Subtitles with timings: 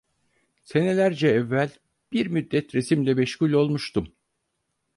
[0.63, 1.77] Senelerce evvel,
[2.13, 4.13] bir müddet resimle meşgul olmuştum.